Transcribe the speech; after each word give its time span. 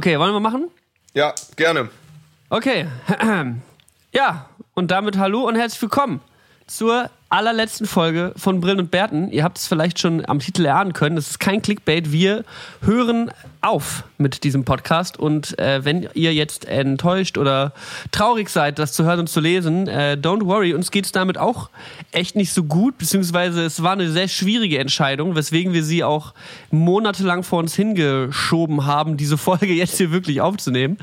Okay, 0.00 0.18
wollen 0.18 0.32
wir 0.32 0.40
machen? 0.40 0.70
Ja, 1.12 1.34
gerne. 1.56 1.90
Okay. 2.48 2.86
Ja, 4.12 4.48
und 4.72 4.90
damit 4.90 5.18
hallo 5.18 5.46
und 5.46 5.56
herzlich 5.56 5.82
willkommen 5.82 6.20
zur 6.66 7.10
allerletzten 7.28 7.86
Folge 7.86 8.32
von 8.34 8.62
Brillen 8.62 8.78
und 8.78 8.90
Bärten. 8.90 9.30
Ihr 9.30 9.44
habt 9.44 9.58
es 9.58 9.66
vielleicht 9.66 9.98
schon 9.98 10.24
am 10.24 10.38
Titel 10.38 10.64
erahnen 10.64 10.94
können. 10.94 11.16
Das 11.16 11.28
ist 11.28 11.38
kein 11.38 11.60
Clickbait. 11.60 12.12
Wir 12.12 12.46
hören 12.80 13.30
auf 13.60 14.04
mit 14.20 14.44
diesem 14.44 14.64
Podcast. 14.64 15.18
Und 15.18 15.58
äh, 15.58 15.84
wenn 15.84 16.08
ihr 16.14 16.32
jetzt 16.34 16.66
enttäuscht 16.66 17.38
oder 17.38 17.72
traurig 18.12 18.48
seid, 18.50 18.78
das 18.78 18.92
zu 18.92 19.04
hören 19.04 19.20
und 19.20 19.28
zu 19.28 19.40
lesen, 19.40 19.88
äh, 19.88 20.16
don't 20.20 20.44
worry, 20.44 20.74
uns 20.74 20.90
geht 20.90 21.06
es 21.06 21.12
damit 21.12 21.38
auch 21.38 21.70
echt 22.12 22.36
nicht 22.36 22.52
so 22.52 22.64
gut. 22.64 22.98
Beziehungsweise 22.98 23.64
es 23.64 23.82
war 23.82 23.92
eine 23.92 24.10
sehr 24.10 24.28
schwierige 24.28 24.78
Entscheidung, 24.78 25.34
weswegen 25.34 25.72
wir 25.72 25.82
sie 25.82 26.04
auch 26.04 26.34
monatelang 26.70 27.42
vor 27.42 27.58
uns 27.58 27.74
hingeschoben 27.74 28.86
haben, 28.86 29.16
diese 29.16 29.38
Folge 29.38 29.72
jetzt 29.72 29.96
hier 29.96 30.12
wirklich 30.12 30.40
aufzunehmen. 30.40 30.98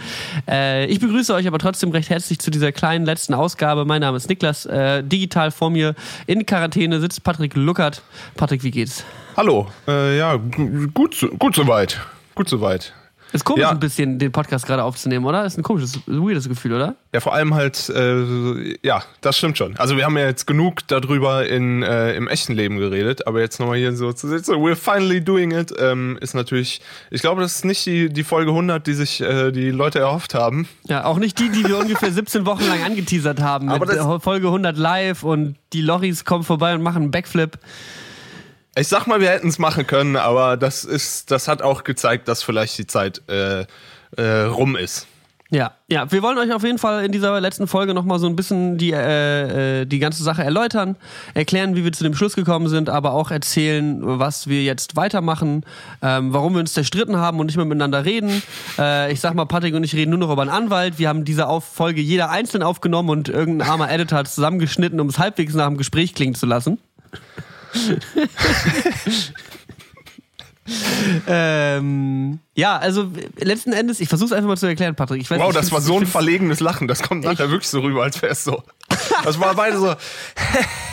Äh, 0.48 0.86
ich 0.86 1.00
begrüße 1.00 1.34
euch 1.34 1.48
aber 1.48 1.60
trotzdem 1.60 1.92
recht 1.92 2.10
herzlich 2.10 2.40
zu 2.40 2.52
dieser 2.52 2.72
kleinen 2.72 3.06
letzten 3.06 3.34
Ausgabe. 3.34 3.86
Mein 3.86 4.02
Name 4.02 4.18
ist 4.18 4.30
Niklas. 4.30 4.66
Äh, 4.66 5.04
digital 5.04 5.52
vor 5.52 5.70
mir 5.70 5.96
in 6.28 6.46
Quarantäne 6.46 7.00
sitzt 7.00 7.24
Patrick 7.24 7.56
Luckert. 7.56 8.02
Patrick, 8.36 8.64
wie 8.64 8.72
geht's? 8.72 9.04
Hallo. 9.36 9.68
Äh, 9.88 10.18
ja, 10.18 10.36
gut, 10.94 11.28
gut 11.38 11.56
soweit. 11.56 12.00
Gut 12.36 12.50
soweit. 12.50 12.94
Ist 13.34 13.44
komisch, 13.44 13.62
Ja. 13.64 13.72
ein 13.72 13.80
bisschen 13.80 14.20
den 14.20 14.32
Podcast 14.32 14.66
gerade 14.66 14.84
aufzunehmen, 14.84 15.26
oder? 15.26 15.46
Ist 15.46 15.58
ein 15.58 15.64
komisches, 15.64 16.00
weirdes 16.06 16.48
Gefühl, 16.48 16.74
oder? 16.74 16.96
Ja, 17.14 17.20
vor 17.20 17.34
allem 17.34 17.54
halt, 17.54 17.90
äh, 17.90 18.78
ja, 18.84 19.04
das 19.22 19.38
stimmt 19.38 19.58
schon. 19.58 19.76
Also 19.78 19.98
wir 19.98 20.06
haben 20.06 20.18
ja 20.18 20.26
jetzt 20.26 20.48
genug 20.48 20.88
darüber 20.88 21.46
in, 21.46 21.84
äh, 21.84 22.14
im 22.16 22.28
echten 22.30 22.54
Leben 22.54 22.78
geredet, 22.78 23.28
aber 23.28 23.42
jetzt 23.42 23.60
nochmal 23.60 23.78
hier 23.78 23.94
so 23.96 24.14
zu 24.14 24.28
sitzen, 24.30 24.56
we're 24.56 24.76
finally 24.76 25.22
doing 25.22 25.52
it, 25.52 25.74
ähm, 25.78 26.18
ist 26.22 26.36
natürlich, 26.36 26.82
ich 27.12 27.22
glaube, 27.22 27.42
das 27.42 27.56
ist 27.58 27.66
nicht 27.66 27.86
die, 27.86 28.10
die 28.10 28.24
Folge 28.24 28.52
100, 28.52 28.88
die 28.88 28.94
sich 28.94 29.20
äh, 29.22 29.52
die 29.52 29.72
Leute 29.72 30.00
erhofft 30.00 30.34
haben. 30.34 30.68
Ja, 30.88 31.04
auch 31.06 31.18
nicht 31.18 31.38
die, 31.40 31.50
die 31.50 31.66
wir 31.68 31.78
ungefähr 31.78 32.12
17 32.12 32.46
Wochen 32.46 32.66
lang 32.68 32.82
angeteasert 32.84 33.42
haben. 33.42 33.70
Aber 33.70 34.20
Folge 34.22 34.48
100 34.48 34.78
live 34.78 35.24
und 35.24 35.56
die 35.74 35.82
Loris 35.82 36.24
kommen 36.24 36.44
vorbei 36.44 36.74
und 36.74 36.82
machen 36.82 37.02
einen 37.04 37.12
Backflip. 37.12 37.58
Ich 38.78 38.90
sag 38.90 39.08
mal, 39.08 39.20
wir 39.20 39.30
hätten 39.30 39.48
es 39.48 39.58
machen 39.58 39.88
können, 39.88 40.16
aber 40.18 40.56
das 40.56 40.84
ist, 40.84 41.32
das 41.32 41.48
hat 41.48 41.64
auch 41.64 41.84
gezeigt, 41.84 42.28
dass 42.28 42.44
vielleicht 42.44 42.78
die 42.78 42.86
Zeit 42.86 43.24
äh, 43.28 43.66
äh, 44.16 44.42
rum 44.44 44.76
ist. 44.76 45.08
Ja, 45.50 45.72
ja, 45.88 46.12
wir 46.12 46.22
wollen 46.22 46.38
euch 46.38 46.54
auf 46.54 46.64
jeden 46.64 46.78
Fall 46.78 47.06
in 47.06 47.12
dieser 47.12 47.40
letzten 47.40 47.68
Folge 47.68 47.94
nochmal 47.94 48.20
so 48.20 48.28
ein 48.28 48.36
bisschen 48.36 48.78
die, 48.78 48.92
äh, 48.92 49.82
äh, 49.82 49.86
die 49.86 49.98
ganze 49.98 50.22
Sache 50.22 50.44
erläutern, 50.44 50.98
erklären, 51.34 51.76
wie 51.76 51.86
wir 51.86 51.94
zu 51.94 52.04
dem 52.04 52.14
Schluss 52.14 52.36
gekommen 52.36 52.68
sind, 52.68 52.90
aber 52.90 53.14
auch 53.14 53.32
erzählen, 53.32 54.00
was 54.02 54.48
wir 54.48 54.62
jetzt 54.62 54.98
weitermachen, 54.98 55.64
ähm, 56.02 56.34
warum 56.34 56.54
wir 56.54 56.60
uns 56.60 56.74
zerstritten 56.74 57.16
haben 57.16 57.40
und 57.40 57.46
nicht 57.46 57.56
mehr 57.56 57.66
miteinander 57.66 58.04
reden. 58.04 58.44
Äh, 58.78 59.12
ich 59.12 59.22
sag 59.22 59.34
mal, 59.34 59.46
Patrick 59.46 59.74
und 59.74 59.86
ich 59.86 59.96
reden 59.96 60.10
nur 60.12 60.20
noch 60.20 60.32
über 60.32 60.42
einen 60.42 60.52
Anwalt. 60.52 61.00
Wir 61.00 61.08
haben 61.08 61.24
diese 61.24 61.48
auf 61.48 61.64
Folge 61.64 62.02
jeder 62.02 62.30
einzeln 62.30 62.62
aufgenommen 62.62 63.10
und 63.10 63.30
irgendein 63.30 63.70
armer 63.70 63.90
Editor 63.90 64.20
hat 64.20 64.28
es 64.28 64.36
zusammengeschnitten, 64.36 65.00
um 65.00 65.08
es 65.08 65.18
halbwegs 65.18 65.54
nach 65.54 65.68
dem 65.68 65.78
Gespräch 65.78 66.14
klingen 66.14 66.36
zu 66.36 66.46
lassen. 66.46 66.78
ähm, 71.28 72.40
ja, 72.56 72.78
also 72.78 73.12
letzten 73.38 73.74
Endes, 73.74 74.00
ich 74.00 74.10
versuche 74.10 74.28
es 74.28 74.32
einfach 74.34 74.50
mal 74.50 74.58
zu 74.58 74.68
erklären, 74.68 74.96
Patrick. 74.96 75.22
Ich 75.22 75.30
weiß, 75.30 75.40
Wow, 75.40 75.54
das 75.54 75.72
war 75.72 75.82
so 75.82 75.98
ein 75.98 76.06
verlegenes 76.06 76.60
Lachen. 76.60 76.88
Das 76.88 77.02
kommt 77.02 77.24
nachher 77.24 77.50
wirklich 77.50 77.70
so 77.70 77.80
rüber, 77.80 78.04
als 78.04 78.22
wäre 78.22 78.34
es 78.34 78.44
so. 78.44 78.64
Das 79.24 79.40
war 79.40 79.56
beide 79.56 79.78
so. 79.78 79.88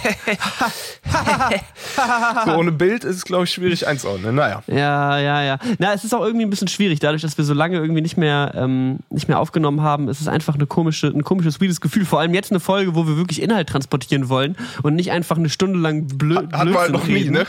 so 2.47 2.52
ohne 2.52 2.72
Bild 2.72 3.04
ist 3.04 3.16
es, 3.16 3.25
glaube 3.25 3.44
ich, 3.44 3.50
schwierig 3.50 3.86
einzuordnen. 3.86 4.34
Naja. 4.34 4.62
Ja, 4.66 5.19
ja, 5.19 5.42
ja. 5.42 5.58
Na, 5.78 5.92
es 5.92 6.04
ist 6.04 6.14
auch 6.14 6.25
irgendwie 6.25 6.44
ein 6.47 6.50
bisschen 6.50 6.69
schwierig, 6.69 7.00
dadurch, 7.00 7.22
dass 7.22 7.36
wir 7.38 7.44
so 7.44 7.54
lange 7.54 7.76
irgendwie 7.76 8.00
nicht 8.02 8.16
mehr, 8.16 8.52
ähm, 8.54 8.98
nicht 9.10 9.28
mehr 9.28 9.38
aufgenommen 9.38 9.82
haben. 9.82 10.08
Es 10.08 10.20
ist 10.20 10.28
einfach 10.28 10.54
eine 10.54 10.66
komische, 10.66 11.08
ein 11.08 11.25
komisches, 11.25 11.60
weirdes 11.60 11.80
Gefühl. 11.80 12.04
Vor 12.04 12.20
allem 12.20 12.34
jetzt 12.34 12.50
eine 12.50 12.60
Folge, 12.60 12.94
wo 12.94 13.06
wir 13.06 13.16
wirklich 13.16 13.42
Inhalt 13.42 13.69
transportieren 13.69 14.28
wollen 14.28 14.56
und 14.82 14.94
nicht 14.94 15.10
einfach 15.10 15.36
eine 15.36 15.48
Stunde 15.48 15.78
lang 15.78 16.06
blö 16.06 16.36
Hatten 16.36 16.50
wir 16.50 16.58
halt 16.58 16.69
Blödsinn 16.70 16.92
noch 16.92 17.06
nie, 17.06 17.14
reden. 17.14 17.32
ne? 17.34 17.46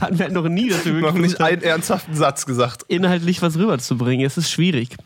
Hatten 0.00 0.18
wir 0.18 0.24
halt 0.24 0.34
noch 0.34 0.48
nie, 0.48 0.68
dass 0.70 0.84
wir 0.84 0.92
Noch 0.94 1.02
wirklich 1.02 1.22
nicht 1.22 1.36
versucht 1.36 1.40
haben, 1.52 1.52
einen 1.52 1.62
ernsthaften 1.62 2.14
Satz 2.14 2.46
gesagt. 2.46 2.82
inhaltlich 2.88 3.42
was 3.42 3.56
rüberzubringen. 3.56 4.26
Es 4.26 4.36
ist 4.36 4.50
schwierig. 4.50 4.96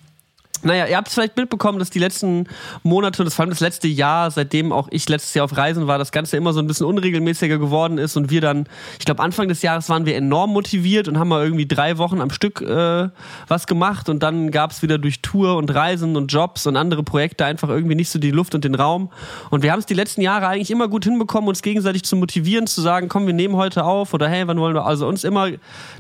Naja, 0.63 0.87
ihr 0.87 0.97
habt 0.97 1.09
es 1.09 1.15
vielleicht 1.15 1.37
mitbekommen, 1.37 1.79
dass 1.79 1.91
die 1.91 2.01
letzten 2.01 2.47
Monate 2.83 3.23
und 3.23 3.27
das 3.27 3.35
vor 3.35 3.45
allem 3.45 3.51
das 3.51 3.61
letzte 3.61 3.87
Jahr, 3.87 4.31
seitdem 4.31 4.73
auch 4.73 4.89
ich 4.91 5.09
letztes 5.09 5.35
Jahr 5.35 5.45
auf 5.45 5.57
Reisen 5.57 5.87
war, 5.87 5.99
das 5.99 6.11
Ganze 6.11 6.37
immer 6.37 6.53
so 6.53 6.59
ein 6.59 6.67
bisschen 6.67 6.87
unregelmäßiger 6.87 7.59
geworden 7.59 7.99
ist 7.99 8.17
und 8.17 8.31
wir 8.31 8.41
dann, 8.41 8.67
ich 8.99 9.05
glaube 9.05 9.23
Anfang 9.23 9.49
des 9.49 9.63
Jahres 9.63 9.89
waren 9.89 10.05
wir 10.05 10.17
enorm 10.17 10.53
motiviert 10.53 11.07
und 11.07 11.19
haben 11.19 11.29
mal 11.29 11.45
irgendwie 11.45 11.67
drei 11.67 11.99
Wochen 11.99 12.21
am 12.21 12.31
Stück 12.31 12.61
äh, 12.61 13.09
was 13.47 13.67
gemacht 13.69 14.09
und 14.09 14.23
dann 14.23 14.51
gab 14.51 14.73
es 14.73 14.83
wieder 14.83 14.99
durch 14.99 15.23
Tour 15.23 15.57
und 15.57 15.73
Reisen 15.73 16.17
und 16.17 16.33
Jobs 16.33 16.67
und 16.67 16.77
andere 16.77 17.05
Projekte 17.05 17.45
einfach 17.45 17.69
irgendwie 17.69 17.95
nicht 17.95 18.11
so 18.11 18.19
die 18.19 18.33
Luft 18.33 18.55
und 18.55 18.65
den 18.65 18.75
Raum. 18.75 19.11
Und 19.51 19.63
wir 19.63 19.71
haben 19.71 19.79
es 19.79 19.87
die 19.87 19.95
letzten 19.95 20.23
Jahre 20.23 20.49
eigentlich 20.49 20.71
immer 20.71 20.89
gut 20.89 21.05
hinbekommen, 21.05 21.49
uns 21.49 21.63
gegenseitig 21.63 22.03
zu 22.03 22.17
motivieren, 22.17 22.67
zu 22.67 22.81
sagen, 22.81 23.09
komm, 23.09 23.27
wir 23.27 23.35
nehmen 23.35 23.55
heute 23.55 23.85
auf 23.85 24.13
oder 24.13 24.29
hey, 24.29 24.47
wann 24.49 24.59
wollen 24.59 24.75
wir, 24.75 24.87
also 24.87 25.07
uns 25.07 25.23
immer 25.23 25.51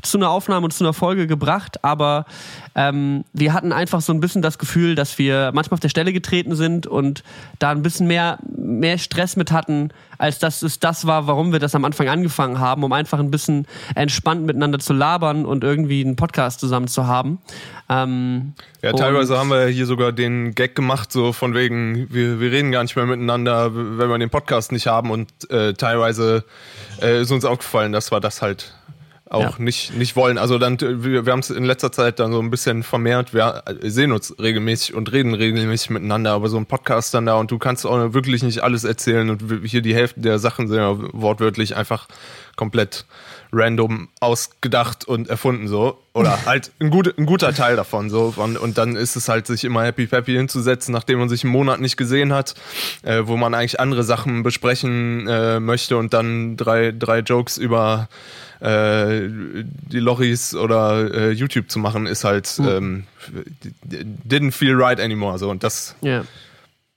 zu 0.02 0.18
einer 0.18 0.30
Aufnahme 0.30 0.64
und 0.64 0.72
zu 0.72 0.82
einer 0.82 0.92
Folge 0.92 1.26
gebracht, 1.26 1.84
aber 1.84 2.26
ähm, 2.74 3.24
wir 3.32 3.52
hatten 3.52 3.72
einfach 3.72 4.00
so 4.00 4.12
ein 4.12 4.20
bisschen 4.20 4.40
das 4.40 4.47
Gefühl, 4.56 4.94
dass 4.94 5.18
wir 5.18 5.50
manchmal 5.52 5.74
auf 5.74 5.80
der 5.80 5.90
Stelle 5.90 6.14
getreten 6.14 6.56
sind 6.56 6.86
und 6.86 7.22
da 7.58 7.70
ein 7.70 7.82
bisschen 7.82 8.06
mehr, 8.06 8.38
mehr 8.56 8.96
Stress 8.96 9.36
mit 9.36 9.52
hatten, 9.52 9.90
als 10.16 10.38
dass 10.38 10.62
es 10.62 10.80
das 10.80 11.06
war, 11.06 11.26
warum 11.26 11.52
wir 11.52 11.58
das 11.58 11.74
am 11.74 11.84
Anfang 11.84 12.08
angefangen 12.08 12.58
haben, 12.58 12.82
um 12.84 12.92
einfach 12.92 13.18
ein 13.18 13.30
bisschen 13.30 13.66
entspannt 13.94 14.46
miteinander 14.46 14.78
zu 14.78 14.94
labern 14.94 15.44
und 15.44 15.64
irgendwie 15.64 16.02
einen 16.02 16.16
Podcast 16.16 16.60
zusammen 16.60 16.88
zu 16.88 17.06
haben. 17.06 17.38
Ähm, 17.90 18.54
Ja, 18.82 18.92
teilweise 18.92 19.38
haben 19.38 19.50
wir 19.50 19.66
hier 19.66 19.86
sogar 19.86 20.12
den 20.12 20.54
Gag 20.54 20.74
gemacht, 20.74 21.12
so 21.12 21.32
von 21.32 21.54
wegen, 21.54 22.12
wir, 22.12 22.40
wir 22.40 22.50
reden 22.50 22.70
gar 22.70 22.82
nicht 22.82 22.96
mehr 22.96 23.06
miteinander, 23.06 23.74
wenn 23.74 24.08
wir 24.08 24.18
den 24.18 24.30
Podcast 24.30 24.72
nicht 24.72 24.86
haben. 24.86 25.10
Und 25.10 25.28
äh, 25.50 25.74
teilweise 25.74 26.44
äh, 27.02 27.20
ist 27.22 27.30
uns 27.30 27.44
aufgefallen, 27.44 27.92
dass 27.92 28.10
wir 28.10 28.20
das 28.20 28.42
halt 28.42 28.74
auch 29.30 29.58
Ja. 29.58 29.62
nicht, 29.62 29.94
nicht 29.94 30.16
wollen. 30.16 30.38
Also 30.38 30.58
dann, 30.58 30.74
äh, 30.78 31.04
wir, 31.04 31.26
wir 31.26 31.32
haben 31.32 31.40
es 31.40 31.50
in 31.50 31.64
letzter 31.64 31.92
Zeit 31.92 32.18
dann 32.18 32.32
so 32.32 32.40
ein 32.40 32.50
bisschen 32.50 32.82
vermehrt. 32.82 33.34
Wir 33.34 33.62
äh, 33.66 33.88
sehen 33.90 34.12
uns 34.12 34.34
regelmäßig 34.38 34.94
und 34.94 35.12
reden 35.12 35.34
regelmäßig 35.34 35.90
miteinander, 35.90 36.32
aber 36.32 36.48
so 36.48 36.56
ein 36.56 36.66
Podcast 36.66 37.12
dann 37.14 37.26
da 37.26 37.34
und 37.34 37.50
du 37.50 37.58
kannst 37.58 37.84
auch 37.86 38.14
wirklich 38.14 38.42
nicht 38.42 38.62
alles 38.62 38.84
erzählen 38.84 39.28
und 39.30 39.42
hier 39.64 39.82
die 39.82 39.94
Hälfte 39.94 40.20
der 40.20 40.38
Sachen 40.38 40.68
sind 40.68 40.78
ja 40.78 40.96
wortwörtlich 41.12 41.76
einfach 41.76 42.08
komplett 42.56 43.04
random 43.52 44.08
ausgedacht 44.20 45.06
und 45.06 45.28
erfunden 45.28 45.68
so. 45.68 45.98
Oder 46.12 46.38
halt 46.46 46.72
ein, 46.80 46.90
gut, 46.90 47.16
ein 47.18 47.26
guter 47.26 47.52
Teil 47.54 47.76
davon 47.76 48.10
so. 48.10 48.34
Und, 48.36 48.56
und 48.56 48.78
dann 48.78 48.96
ist 48.96 49.16
es 49.16 49.28
halt, 49.28 49.46
sich 49.46 49.64
immer 49.64 49.84
happy 49.84 50.06
peppy 50.06 50.34
hinzusetzen, 50.34 50.92
nachdem 50.92 51.18
man 51.18 51.28
sich 51.28 51.44
einen 51.44 51.52
Monat 51.52 51.80
nicht 51.80 51.96
gesehen 51.96 52.32
hat, 52.32 52.54
äh, 53.02 53.22
wo 53.24 53.36
man 53.36 53.54
eigentlich 53.54 53.80
andere 53.80 54.04
Sachen 54.04 54.42
besprechen 54.42 55.26
äh, 55.28 55.60
möchte 55.60 55.96
und 55.96 56.12
dann 56.12 56.56
drei, 56.56 56.92
drei 56.96 57.20
Jokes 57.20 57.56
über 57.56 58.08
äh, 58.60 59.28
die 59.28 60.00
Loris 60.00 60.54
oder 60.54 61.14
äh, 61.14 61.30
YouTube 61.30 61.70
zu 61.70 61.78
machen, 61.78 62.06
ist 62.06 62.24
halt 62.24 62.58
ähm, 62.58 63.04
didn't 64.28 64.52
feel 64.52 64.74
right 64.74 65.00
anymore. 65.00 65.38
So 65.38 65.50
und 65.50 65.62
das 65.62 65.94
ja. 66.00 66.24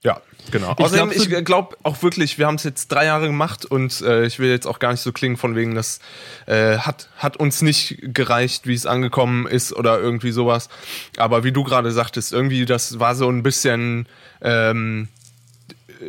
ja, 0.03 0.21
genau. 0.49 0.73
Ich 0.77 0.85
Außerdem, 0.85 1.09
glaub, 1.09 1.39
ich 1.39 1.45
glaube 1.45 1.77
auch 1.83 2.01
wirklich, 2.01 2.37
wir 2.37 2.47
haben 2.47 2.55
es 2.55 2.63
jetzt 2.63 2.87
drei 2.87 3.05
Jahre 3.05 3.27
gemacht 3.27 3.65
und 3.65 4.01
äh, 4.01 4.25
ich 4.25 4.39
will 4.39 4.49
jetzt 4.49 4.65
auch 4.65 4.79
gar 4.79 4.91
nicht 4.91 5.01
so 5.01 5.11
klingen 5.11 5.37
von 5.37 5.55
wegen, 5.55 5.75
das 5.75 5.99
äh, 6.47 6.77
hat, 6.77 7.09
hat 7.17 7.37
uns 7.37 7.61
nicht 7.61 7.99
gereicht, 8.01 8.67
wie 8.67 8.73
es 8.73 8.85
angekommen 8.85 9.47
ist 9.47 9.73
oder 9.73 9.99
irgendwie 9.99 10.31
sowas. 10.31 10.69
Aber 11.17 11.43
wie 11.43 11.51
du 11.51 11.63
gerade 11.63 11.91
sagtest, 11.91 12.33
irgendwie, 12.33 12.65
das 12.65 12.99
war 12.99 13.15
so 13.15 13.29
ein 13.29 13.43
bisschen, 13.43 14.07
ähm, 14.41 15.07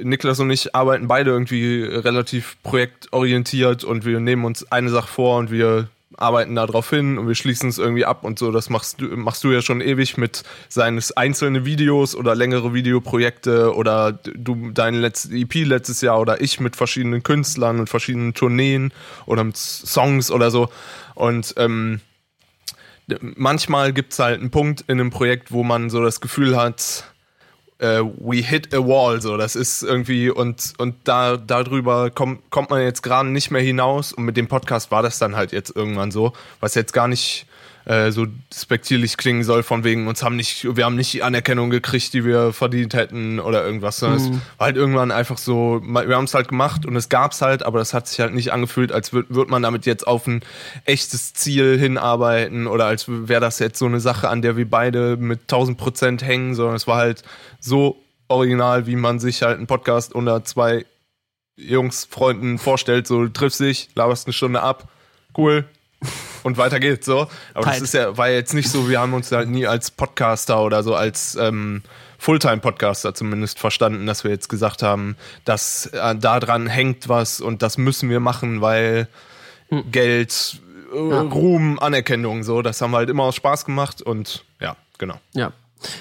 Niklas 0.03 0.41
und 0.41 0.51
ich 0.51 0.75
arbeiten 0.75 1.07
beide 1.07 1.31
irgendwie 1.31 1.83
relativ 1.85 2.57
projektorientiert 2.63 3.85
und 3.85 4.05
wir 4.05 4.21
nehmen 4.21 4.45
uns 4.45 4.71
eine 4.73 4.89
Sache 4.89 5.09
vor 5.09 5.39
und 5.39 5.51
wir 5.51 5.89
arbeiten 6.17 6.55
da 6.55 6.67
drauf 6.67 6.91
hin 6.91 7.19
und 7.19 7.29
wir 7.29 7.35
schließen 7.35 7.69
es 7.69 7.79
irgendwie 7.79 8.05
ab 8.05 8.25
und 8.25 8.39
so. 8.39 8.51
Das 8.51 8.71
machst 8.71 9.01
du, 9.01 9.17
machst 9.17 9.45
du 9.45 9.53
ja 9.53 9.63
schon 9.63 9.81
ewig 9.81 10.17
mit 10.17 10.43
seines 10.69 11.13
einzelne 11.13 11.65
Videos 11.65 12.15
oder 12.15 12.35
längere 12.35 12.75
Videoprojekte 12.75 13.75
oder 13.75 14.13
du 14.13 14.71
dein 14.71 14.95
letztes 14.95 15.31
EP 15.33 15.55
letztes 15.67 16.01
Jahr 16.01 16.21
oder 16.21 16.41
ich 16.41 16.61
mit 16.61 16.77
verschiedenen 16.77 17.23
Künstlern 17.23 17.81
und 17.81 17.89
verschiedenen 17.89 18.35
Tourneen 18.35 18.93
oder 19.27 19.45
mit 19.45 19.57
Songs 19.57 20.31
oder 20.31 20.51
so. 20.51 20.69
Und 21.15 21.55
ähm, 21.57 22.01
manchmal 23.21 23.93
gibt 23.93 24.13
es 24.13 24.19
halt 24.19 24.41
einen 24.41 24.51
Punkt 24.51 24.83
in 24.89 25.01
einem 25.01 25.11
Projekt, 25.11 25.53
wo 25.53 25.63
man 25.65 25.91
so 25.91 26.03
das 26.03 26.21
Gefühl 26.21 26.57
hat, 26.57 27.12
äh, 27.79 28.01
we 28.19 28.37
hit 28.37 28.75
a 28.75 28.79
wall, 28.79 29.21
so. 29.21 29.37
Das 29.37 29.57
ist 29.57 29.83
irgendwie 29.83 30.31
und 30.31 30.75
und 30.79 30.95
da 31.05 31.37
darüber 31.37 32.11
kommt 32.11 32.51
kommt 32.51 32.71
man 32.71 32.83
jetzt 32.83 33.03
gerade 33.03 33.29
nicht 33.29 33.51
mehr 33.51 33.63
hinaus. 33.63 34.13
Und 34.13 34.25
mit 34.25 34.37
dem 34.37 34.49
Podcast 34.49 34.91
war 34.91 35.03
das 35.03 35.19
dann 35.19 35.37
halt 35.37 35.53
jetzt 35.53 35.75
irgendwann 35.75 36.11
so, 36.11 36.33
was 36.61 36.75
jetzt 36.75 36.93
gar 36.93 37.09
nicht 37.09 37.47
äh, 37.85 38.11
so 38.13 38.27
spektierlich 38.55 39.17
klingen 39.17 39.43
soll, 39.43 39.63
von 39.63 39.85
wegen 39.85 40.07
uns 40.07 40.23
haben 40.23 40.37
nicht, 40.37 40.77
wir 40.77 40.85
haben 40.85 40.95
nicht 40.95 41.13
die 41.13 41.23
Anerkennung 41.23 41.71
gekriegt, 41.71 42.13
die 42.15 42.25
wir 42.25 42.53
verdient 42.53 42.95
hätten 42.95 43.41
oder 43.41 43.65
irgendwas. 43.65 44.01
Mhm. 44.03 44.13
Es 44.15 44.31
war 44.31 44.67
halt 44.67 44.77
irgendwann 44.77 45.11
einfach 45.11 45.39
so, 45.39 45.81
wir 45.83 46.17
haben 46.17 46.25
es 46.25 46.35
halt 46.35 46.49
gemacht 46.49 46.87
und 46.87 46.95
es 46.97 47.09
gab's 47.09 47.43
halt, 47.43 47.63
aber 47.65 47.79
das 47.79 47.95
hat 47.95 48.07
sich 48.09 48.21
halt 48.21 48.35
nicht 48.35 48.53
angefühlt, 48.53 48.93
als 48.93 49.13
würde 49.13 49.35
würd 49.35 49.51
man 49.51 49.63
damit 49.63 49.87
jetzt 49.87 50.07
auf 50.07 50.27
ein 50.27 50.43
echtes 50.85 51.35
Ziel 51.35 51.79
hinarbeiten 51.79 52.67
oder 52.67 52.87
als 52.87 53.07
wäre 53.09 53.41
das 53.41 53.59
jetzt 53.59 53.79
so 53.79 53.87
eine 53.87 54.01
Sache, 54.01 54.29
an 54.29 54.43
der 54.43 54.57
wir 54.57 54.69
beide 54.69 55.17
mit 55.17 55.43
1000 55.43 55.79
Prozent 55.79 56.23
hängen, 56.23 56.55
sondern 56.55 56.77
es 56.77 56.87
war 56.87 56.99
halt 56.99 57.23
so 57.61 58.03
original, 58.29 58.87
wie 58.87 58.97
man 58.97 59.19
sich 59.19 59.43
halt 59.43 59.59
einen 59.59 59.67
Podcast 59.67 60.15
unter 60.15 60.45
zwei 60.45 60.87
Jungs, 61.57 62.07
Freunden 62.11 62.59
vorstellt, 62.59 63.07
so 63.07 63.29
triffst 63.29 63.61
dich, 63.61 63.91
laberst 63.95 64.27
eine 64.27 64.33
Stunde 64.33 64.63
ab, 64.63 64.89
cool, 65.37 65.65
und 66.43 66.57
weiter 66.57 66.81
geht's 66.81 67.07
so. 67.07 67.29
Aber 67.55 67.65
Tight. 67.65 67.75
das 67.77 67.83
ist 67.83 67.95
ja, 67.95 68.17
war 68.17 68.31
jetzt 68.31 68.55
nicht 68.55 68.71
so, 68.71 68.89
wir 68.89 69.01
haben 69.01 69.15
uns 69.15 69.31
halt 69.33 69.49
nie 69.49 69.67
als 69.67 69.91
Podcaster 69.91 70.63
oder 70.63 70.83
so 70.83 70.95
als 70.95 71.37
ähm, 71.37 71.83
Fulltime-Podcaster 72.19 73.15
zumindest 73.15 73.59
verstanden, 73.59 74.07
dass 74.07 74.23
wir 74.23 74.31
jetzt 74.31 74.49
gesagt 74.49 74.83
haben, 74.83 75.17
dass 75.45 75.87
äh, 75.87 76.15
daran 76.15 76.69
hängt 76.69 77.09
was 77.09 77.41
und 77.41 77.63
das 77.63 77.79
müssen 77.79 78.11
wir 78.11 78.21
machen, 78.21 78.61
weil 78.61 79.09
hm. 79.71 79.91
Geld, 79.91 80.61
äh, 80.95 81.11
ja. 81.11 81.21
Ruhm, 81.23 81.79
Anerkennung, 81.81 82.45
so, 82.45 82.63
das 82.63 82.81
haben 82.81 82.93
wir 82.93 82.99
halt 82.99 83.11
immer 83.11 83.25
aus 83.25 83.35
Spaß 83.37 83.65
gemacht 83.65 84.03
und 84.03 84.45
ja, 84.61 84.77
genau. 84.99 85.19
Ja. 85.33 85.53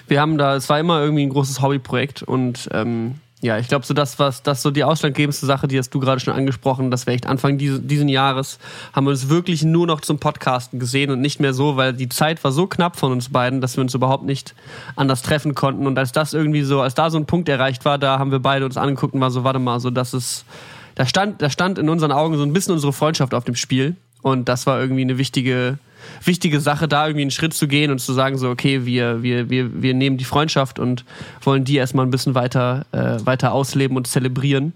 Wir 0.08 0.22
haben 0.22 0.38
da, 0.38 0.56
es 0.56 0.70
war 0.70 0.80
immer 0.80 1.02
irgendwie 1.02 1.26
ein 1.26 1.30
großes 1.30 1.60
Hobbyprojekt 1.60 2.22
und 2.22 2.70
ähm, 2.72 3.16
ja, 3.42 3.58
ich 3.58 3.68
glaube, 3.68 3.86
so 3.86 3.96
das, 3.96 4.20
was 4.20 4.44
das 4.44 4.62
so 4.62 4.70
die 4.70 4.84
ausschlaggebendste 4.84 5.48
Sache, 5.48 5.68
die 5.68 5.78
hast 5.78 5.90
du 5.90 6.00
gerade 6.00 6.20
schon 6.20 6.34
angesprochen, 6.34 6.92
dass 6.92 7.08
wir 7.08 7.14
echt 7.14 7.26
Anfang 7.26 7.58
dieses, 7.58 7.86
diesen 7.86 8.08
Jahres 8.08 8.60
haben 8.94 9.06
wir 9.06 9.12
uns 9.12 9.30
wirklich 9.30 9.64
nur 9.64 9.88
noch 9.88 10.02
zum 10.02 10.20
Podcasten 10.20 10.80
gesehen 10.80 11.10
und 11.10 11.22
nicht 11.22 11.40
mehr 11.40 11.54
so, 11.54 11.76
weil 11.76 11.94
die 11.94 12.08
Zeit 12.08 12.44
war 12.44 12.52
so 12.52 12.68
knapp 12.68 12.98
von 12.98 13.12
uns 13.12 13.30
beiden, 13.30 13.60
dass 13.60 13.78
wir 13.78 13.82
uns 13.82 13.96
überhaupt 13.96 14.26
nicht 14.26 14.54
anders 14.96 15.24
treffen 15.24 15.56
konnten. 15.56 15.88
Und 15.88 15.98
als 15.98 16.12
das 16.12 16.34
irgendwie 16.34 16.62
so, 16.62 16.82
als 16.82 16.94
da 16.94 17.10
so 17.10 17.18
ein 17.18 17.26
Punkt 17.26 17.50
erreicht 17.50 17.84
war, 17.84 17.98
da 17.98 18.20
haben 18.20 18.32
wir 18.32 18.40
beide 18.40 18.64
uns 18.64 18.78
angeguckt 18.78 19.16
und 19.16 19.22
war 19.22 19.32
so, 19.32 19.44
warte 19.44 19.60
mal, 19.60 19.80
so 19.80 19.90
das 19.90 20.14
ist, 20.14 20.46
da 20.94 21.08
stand, 21.08 21.42
da 21.42 21.50
stand 21.50 21.80
in 21.80 21.90
unseren 21.90 22.12
Augen 22.12 22.38
so 22.38 22.44
ein 22.44 22.54
bisschen 22.54 22.74
unsere 22.74 22.94
Freundschaft 22.94 23.34
auf 23.34 23.44
dem 23.44 23.56
Spiel. 23.56 23.96
Und 24.22 24.50
das 24.50 24.68
war 24.68 24.80
irgendwie 24.80 25.02
eine 25.02 25.18
wichtige, 25.18 25.78
wichtige 26.24 26.60
Sache, 26.60 26.88
da 26.88 27.08
irgendwie 27.08 27.24
einen 27.24 27.32
Schritt 27.32 27.54
zu 27.54 27.68
gehen 27.68 27.92
und 27.92 28.00
zu 28.00 28.14
sagen, 28.14 28.38
so, 28.38 28.50
okay, 28.50 28.86
wir, 28.86 29.24
wir, 29.24 29.50
wir, 29.50 29.82
wir 29.82 29.94
nehmen 29.94 30.18
die 30.18 30.26
Freundschaft 30.26 30.80
und 30.80 31.06
wollen 31.42 31.64
die 31.64 31.76
erstmal 31.76 32.06
ein 32.06 32.12
bisschen 32.12 32.36
weiter, 32.36 32.86
äh, 32.92 33.18
weiter 33.26 33.54
ausleben 33.54 33.98
und 33.98 34.08
zelebrieren 34.08 34.74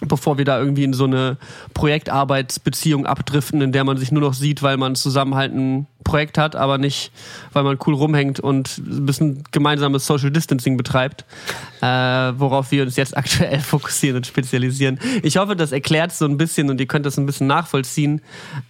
bevor 0.00 0.38
wir 0.38 0.44
da 0.44 0.58
irgendwie 0.58 0.84
in 0.84 0.92
so 0.92 1.04
eine 1.04 1.36
Projektarbeitsbeziehung 1.74 3.06
abdriften, 3.06 3.60
in 3.60 3.72
der 3.72 3.84
man 3.84 3.96
sich 3.96 4.12
nur 4.12 4.22
noch 4.22 4.34
sieht, 4.34 4.62
weil 4.62 4.76
man 4.76 4.94
zusammen 4.94 5.34
halt 5.34 5.54
ein 5.54 5.86
Projekt 6.04 6.38
hat, 6.38 6.56
aber 6.56 6.78
nicht, 6.78 7.12
weil 7.52 7.62
man 7.62 7.78
cool 7.86 7.94
rumhängt 7.94 8.40
und 8.40 8.78
ein 8.78 9.06
bisschen 9.06 9.44
gemeinsames 9.52 10.06
Social 10.06 10.30
Distancing 10.30 10.76
betreibt, 10.76 11.24
äh, 11.82 11.86
worauf 11.86 12.70
wir 12.70 12.82
uns 12.82 12.96
jetzt 12.96 13.16
aktuell 13.16 13.60
fokussieren 13.60 14.16
und 14.16 14.26
spezialisieren. 14.26 14.98
Ich 15.22 15.36
hoffe, 15.36 15.56
das 15.56 15.72
erklärt 15.72 16.12
so 16.12 16.24
ein 16.24 16.36
bisschen 16.36 16.70
und 16.70 16.80
ihr 16.80 16.86
könnt 16.86 17.06
das 17.06 17.18
ein 17.18 17.26
bisschen 17.26 17.46
nachvollziehen. 17.46 18.22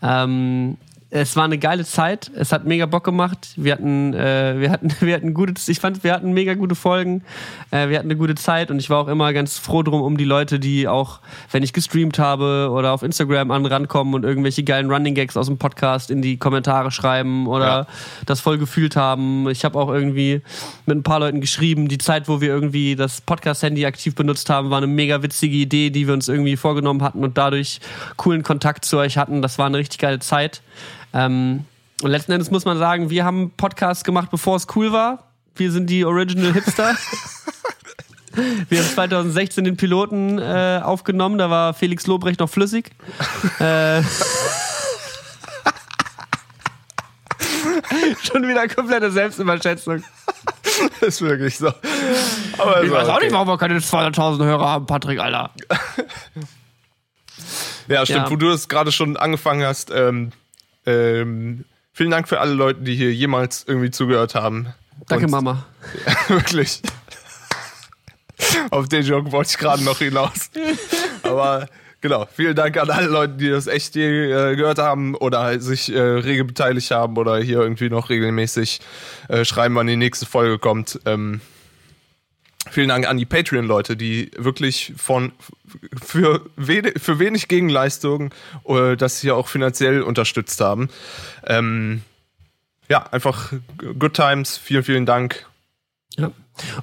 Ähm, 0.02 0.76
es 1.12 1.34
war 1.34 1.44
eine 1.44 1.58
geile 1.58 1.84
Zeit. 1.84 2.30
Es 2.36 2.52
hat 2.52 2.64
mega 2.64 2.86
Bock 2.86 3.02
gemacht. 3.02 3.48
Wir 3.56 3.72
hatten, 3.72 4.14
äh, 4.14 4.60
wir 4.60 4.70
hatten, 4.70 4.94
wir 5.00 5.14
hatten 5.14 5.34
gute, 5.34 5.54
ich 5.66 5.80
fand, 5.80 6.04
wir 6.04 6.12
hatten 6.12 6.32
mega 6.32 6.54
gute 6.54 6.76
Folgen. 6.76 7.22
Äh, 7.72 7.88
wir 7.88 7.98
hatten 7.98 8.06
eine 8.06 8.16
gute 8.16 8.36
Zeit 8.36 8.70
und 8.70 8.78
ich 8.78 8.90
war 8.90 8.98
auch 8.98 9.08
immer 9.08 9.32
ganz 9.32 9.58
froh 9.58 9.82
drum 9.82 10.02
um 10.02 10.16
die 10.16 10.24
Leute, 10.24 10.60
die 10.60 10.86
auch, 10.86 11.18
wenn 11.50 11.64
ich 11.64 11.72
gestreamt 11.72 12.20
habe 12.20 12.70
oder 12.70 12.92
auf 12.92 13.02
Instagram 13.02 13.50
an 13.50 13.66
rankommen 13.66 14.14
und 14.14 14.24
irgendwelche 14.24 14.62
geilen 14.62 14.90
Running 14.90 15.14
Gags 15.14 15.36
aus 15.36 15.46
dem 15.46 15.58
Podcast 15.58 16.12
in 16.12 16.22
die 16.22 16.36
Kommentare 16.36 16.92
schreiben 16.92 17.48
oder 17.48 17.66
ja. 17.66 17.86
das 18.26 18.40
voll 18.40 18.58
gefühlt 18.58 18.94
haben. 18.94 19.48
Ich 19.48 19.64
habe 19.64 19.78
auch 19.78 19.88
irgendwie 19.88 20.42
mit 20.86 20.96
ein 20.96 21.02
paar 21.02 21.18
Leuten 21.18 21.40
geschrieben. 21.40 21.88
Die 21.88 21.98
Zeit, 21.98 22.28
wo 22.28 22.40
wir 22.40 22.48
irgendwie 22.48 22.94
das 22.94 23.20
Podcast-Handy 23.20 23.84
aktiv 23.84 24.14
benutzt 24.14 24.48
haben, 24.48 24.70
war 24.70 24.78
eine 24.78 24.86
mega 24.86 25.22
witzige 25.24 25.56
Idee, 25.56 25.90
die 25.90 26.06
wir 26.06 26.14
uns 26.14 26.28
irgendwie 26.28 26.56
vorgenommen 26.56 27.02
hatten 27.02 27.24
und 27.24 27.36
dadurch 27.36 27.80
coolen 28.16 28.44
Kontakt 28.44 28.84
zu 28.84 28.98
euch 28.98 29.18
hatten. 29.18 29.42
Das 29.42 29.58
war 29.58 29.66
eine 29.66 29.78
richtig 29.78 29.98
geile 29.98 30.20
Zeit. 30.20 30.62
Ähm, 31.12 31.64
und 32.02 32.10
letzten 32.10 32.32
Endes 32.32 32.50
muss 32.50 32.64
man 32.64 32.78
sagen, 32.78 33.10
wir 33.10 33.24
haben 33.24 33.50
Podcasts 33.56 34.04
gemacht, 34.04 34.30
bevor 34.30 34.56
es 34.56 34.66
cool 34.74 34.92
war. 34.92 35.30
Wir 35.54 35.70
sind 35.70 35.90
die 35.90 36.04
Original 36.04 36.52
Hipster. 36.52 36.96
Wir 38.68 38.78
haben 38.78 38.88
2016 38.88 39.64
den 39.64 39.76
Piloten 39.76 40.38
äh, 40.38 40.80
aufgenommen, 40.84 41.36
da 41.36 41.50
war 41.50 41.74
Felix 41.74 42.06
Lobrecht 42.06 42.38
noch 42.38 42.48
flüssig. 42.48 42.92
äh, 43.58 44.02
schon 48.22 48.46
wieder 48.46 48.68
komplette 48.68 49.10
Selbstüberschätzung. 49.10 50.04
ist 51.00 51.20
wirklich 51.22 51.58
so. 51.58 51.72
Aber 52.56 52.84
ich 52.84 52.90
weiß 52.92 53.08
auch 53.08 53.16
okay. 53.16 53.24
nicht, 53.24 53.32
warum 53.34 53.48
wir 53.48 53.58
keine 53.58 53.80
200.000 53.80 54.44
Hörer 54.44 54.68
haben, 54.68 54.86
Patrick, 54.86 55.18
Alter. 55.18 55.50
ja, 57.88 58.06
stimmt, 58.06 58.26
ja. 58.26 58.30
wo 58.30 58.36
du 58.36 58.48
das 58.48 58.68
gerade 58.68 58.92
schon 58.92 59.16
angefangen 59.16 59.64
hast. 59.66 59.90
Ähm, 59.90 60.30
ähm, 60.86 61.64
vielen 61.92 62.10
Dank 62.10 62.28
für 62.28 62.40
alle 62.40 62.52
Leute, 62.52 62.80
die 62.80 62.94
hier 62.94 63.12
jemals 63.12 63.64
irgendwie 63.66 63.90
zugehört 63.90 64.34
haben. 64.34 64.68
Danke, 65.08 65.26
Und, 65.26 65.30
Mama. 65.32 65.66
Ja, 66.06 66.14
wirklich. 66.36 66.82
Auf 68.70 68.88
den 68.88 69.02
Joke 69.02 69.32
wollte 69.32 69.50
ich 69.50 69.58
gerade 69.58 69.82
noch 69.84 69.98
hinaus. 69.98 70.50
Aber 71.22 71.66
genau, 72.00 72.26
vielen 72.32 72.54
Dank 72.54 72.76
an 72.78 72.90
alle 72.90 73.06
Leute, 73.08 73.34
die 73.34 73.50
das 73.50 73.66
echt 73.66 73.94
je, 73.94 74.30
äh, 74.30 74.56
gehört 74.56 74.78
haben 74.78 75.14
oder 75.14 75.60
sich 75.60 75.92
äh, 75.92 76.00
rege 76.00 76.44
beteiligt 76.44 76.90
haben 76.90 77.16
oder 77.16 77.38
hier 77.38 77.60
irgendwie 77.60 77.90
noch 77.90 78.08
regelmäßig 78.10 78.80
äh, 79.28 79.44
schreiben, 79.44 79.74
wann 79.74 79.86
die 79.86 79.96
nächste 79.96 80.26
Folge 80.26 80.58
kommt. 80.58 81.00
Ähm, 81.06 81.40
Vielen 82.70 82.88
Dank 82.88 83.08
an 83.08 83.16
die 83.16 83.26
Patreon-Leute, 83.26 83.96
die 83.96 84.30
wirklich 84.36 84.92
von 84.96 85.32
für, 86.02 86.42
für 86.56 87.18
wenig 87.18 87.48
Gegenleistung 87.48 88.32
äh, 88.66 88.96
das 88.96 89.20
hier 89.20 89.36
auch 89.36 89.48
finanziell 89.48 90.02
unterstützt 90.02 90.60
haben. 90.60 90.88
Ähm, 91.46 92.02
ja, 92.88 93.04
einfach 93.10 93.52
Good 93.98 94.14
Times. 94.14 94.56
Vielen, 94.56 94.84
vielen 94.84 95.06
Dank. 95.06 95.46
Ja. 96.16 96.30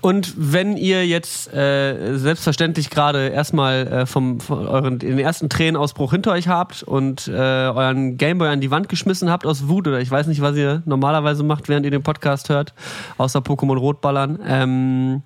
Und 0.02 0.34
wenn 0.38 0.76
ihr 0.78 1.06
jetzt 1.06 1.54
äh, 1.54 2.18
selbstverständlich 2.18 2.90
gerade 2.90 3.28
erstmal 3.28 3.88
äh, 3.88 4.06
vom, 4.06 4.40
von 4.40 4.68
euren 4.68 5.00
den 5.00 5.20
ersten 5.20 5.50
Tränenausbruch 5.50 6.12
hinter 6.12 6.32
euch 6.32 6.48
habt 6.48 6.84
und 6.84 7.28
äh, 7.28 7.32
euren 7.32 8.18
Gameboy 8.18 8.48
an 8.48 8.62
die 8.62 8.72
Wand 8.72 8.90
geschmissen 8.90 9.30
habt 9.30 9.46
aus 9.46 9.68
Wut 9.68 9.88
oder 9.88 10.00
ich 10.00 10.10
weiß 10.10 10.28
nicht, 10.28 10.42
was 10.42 10.56
ihr 10.56 10.82
normalerweise 10.86 11.44
macht, 11.44 11.70
während 11.70 11.86
ihr 11.86 11.92
den 11.92 12.04
Podcast 12.04 12.50
hört, 12.50 12.74
außer 13.18 13.40
Pokémon 13.40 13.78
Rotballern. 13.78 14.40
Ähm, 14.48 15.22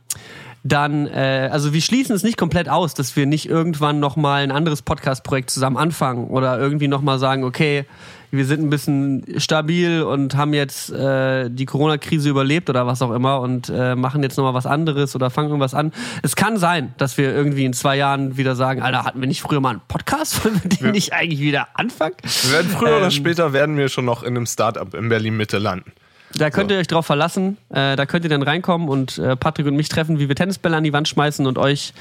dann, 0.63 1.07
äh, 1.07 1.49
also 1.51 1.73
wir 1.73 1.81
schließen 1.81 2.15
es 2.15 2.23
nicht 2.23 2.37
komplett 2.37 2.69
aus, 2.69 2.93
dass 2.93 3.15
wir 3.15 3.25
nicht 3.25 3.47
irgendwann 3.49 3.99
nochmal 3.99 4.43
ein 4.43 4.51
anderes 4.51 4.81
Podcast-Projekt 4.81 5.49
zusammen 5.49 5.77
anfangen 5.77 6.27
oder 6.27 6.59
irgendwie 6.59 6.87
nochmal 6.87 7.17
sagen, 7.17 7.43
okay, 7.43 7.85
wir 8.31 8.45
sind 8.45 8.61
ein 8.61 8.69
bisschen 8.69 9.25
stabil 9.37 10.03
und 10.03 10.35
haben 10.35 10.53
jetzt 10.53 10.89
äh, 10.91 11.49
die 11.49 11.65
Corona-Krise 11.65 12.29
überlebt 12.29 12.69
oder 12.69 12.87
was 12.87 13.01
auch 13.01 13.11
immer 13.11 13.41
und 13.41 13.69
äh, 13.69 13.95
machen 13.95 14.23
jetzt 14.23 14.37
nochmal 14.37 14.53
was 14.53 14.65
anderes 14.65 15.15
oder 15.15 15.29
fangen 15.29 15.49
irgendwas 15.49 15.73
an. 15.73 15.91
Es 16.23 16.35
kann 16.35 16.57
sein, 16.57 16.93
dass 16.97 17.17
wir 17.17 17.33
irgendwie 17.33 17.65
in 17.65 17.73
zwei 17.73 17.97
Jahren 17.97 18.37
wieder 18.37 18.55
sagen, 18.55 18.81
Alter, 18.81 19.03
hatten 19.03 19.19
wir 19.19 19.27
nicht 19.27 19.41
früher 19.41 19.59
mal 19.59 19.71
einen 19.71 19.81
Podcast, 19.87 20.45
wollen 20.45 20.61
wir 20.63 20.69
den 20.69 20.85
ja. 20.87 20.91
nicht 20.91 21.13
eigentlich 21.13 21.41
wieder 21.41 21.67
anfangen? 21.73 22.15
Wir 22.43 22.53
werden 22.53 22.71
früher 22.71 22.91
ähm, 22.91 22.97
oder 22.97 23.11
später 23.11 23.51
werden 23.51 23.77
wir 23.77 23.89
schon 23.89 24.05
noch 24.05 24.23
in 24.23 24.37
einem 24.37 24.45
Startup 24.45 24.93
in 24.93 25.09
Berlin-Mitte 25.09 25.57
landen. 25.57 25.91
Da 26.35 26.49
könnt 26.49 26.69
so. 26.69 26.75
ihr 26.75 26.79
euch 26.79 26.87
drauf 26.87 27.05
verlassen. 27.05 27.57
Äh, 27.69 27.95
da 27.95 28.05
könnt 28.05 28.23
ihr 28.23 28.29
dann 28.29 28.41
reinkommen 28.41 28.89
und 28.89 29.17
äh, 29.17 29.35
Patrick 29.35 29.67
und 29.67 29.75
mich 29.75 29.89
treffen, 29.89 30.19
wie 30.19 30.27
wir 30.27 30.35
Tennisbälle 30.35 30.77
an 30.77 30.83
die 30.83 30.93
Wand 30.93 31.07
schmeißen 31.07 31.45
und 31.45 31.57
euch 31.57 31.93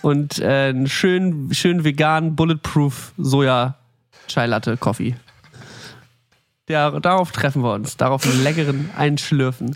und 0.00 0.38
äh, 0.38 0.68
einen 0.68 0.88
schönen, 0.88 1.52
schön 1.52 1.84
veganen 1.84 2.36
Bulletproof 2.36 3.12
Soja 3.18 3.76
Chai 4.28 4.46
Latte 4.46 4.78
Coffee. 4.78 5.14
Der, 6.68 7.00
darauf 7.00 7.32
treffen 7.32 7.62
wir 7.62 7.74
uns, 7.74 7.96
darauf 7.98 8.24
einen 8.24 8.42
leckeren 8.42 8.90
Einschlürfen. 8.96 9.74